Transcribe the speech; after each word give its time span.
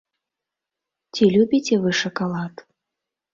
Ці 1.17 1.23
любіце 1.35 1.75
вы 1.85 1.91
шакалад? 2.01 2.65